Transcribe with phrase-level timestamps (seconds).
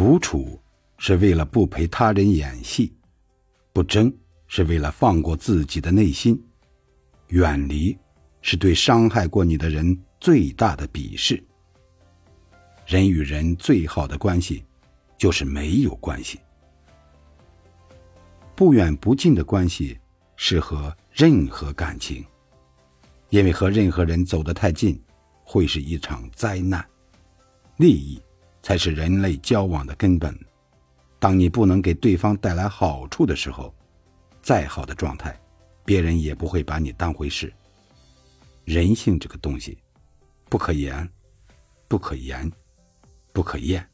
[0.00, 0.58] 独处
[0.96, 2.90] 是为了不陪他人演戏，
[3.70, 4.10] 不争
[4.46, 6.42] 是为了放过自己的内心，
[7.26, 7.94] 远离
[8.40, 11.44] 是对伤害过你的人最大的鄙视。
[12.86, 14.64] 人与人最好的关系，
[15.18, 16.40] 就是没有关系。
[18.56, 19.98] 不远不近的关系
[20.34, 22.24] 适合任何感情，
[23.28, 24.98] 因为和任何人走得太近，
[25.44, 26.82] 会是一场灾难。
[27.76, 28.18] 利益
[28.62, 30.38] 才是人类交往的根本。
[31.18, 33.74] 当你不能给对方带来好处的时候，
[34.40, 35.38] 再好的状态，
[35.84, 37.52] 别人也不会把你当回事。
[38.64, 39.78] 人性这个东西，
[40.48, 41.08] 不可言，
[41.88, 42.50] 不可言。
[43.32, 43.89] 不可厌。